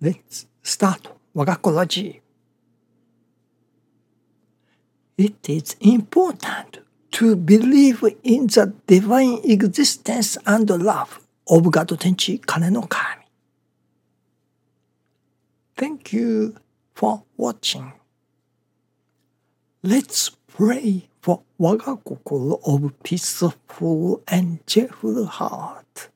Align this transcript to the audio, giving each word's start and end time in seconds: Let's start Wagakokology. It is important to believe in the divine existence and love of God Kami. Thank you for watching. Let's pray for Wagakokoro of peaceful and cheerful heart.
Let's 0.00 0.46
start 0.62 1.08
Wagakokology. 1.34 2.20
It 5.16 5.48
is 5.48 5.76
important 5.80 6.80
to 7.12 7.34
believe 7.34 8.04
in 8.22 8.46
the 8.48 8.74
divine 8.86 9.40
existence 9.44 10.36
and 10.44 10.68
love 10.68 11.20
of 11.48 11.70
God 11.70 11.88
Kami. 11.88 13.24
Thank 15.76 16.12
you 16.12 16.56
for 16.94 17.22
watching. 17.36 17.92
Let's 19.82 20.30
pray 20.48 21.08
for 21.22 21.42
Wagakokoro 21.58 22.60
of 22.66 23.02
peaceful 23.02 24.22
and 24.28 24.66
cheerful 24.66 25.24
heart. 25.24 26.10